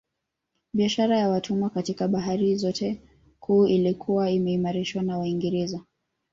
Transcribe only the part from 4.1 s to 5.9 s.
imeharamishwa na Waingereza